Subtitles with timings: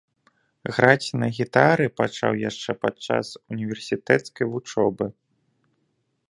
[0.77, 3.25] Граць на гітары пачаў яшчэ падчас
[3.57, 5.05] універсітэцкай вучобы.